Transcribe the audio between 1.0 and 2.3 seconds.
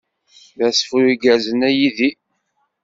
igerrzen a Yidir.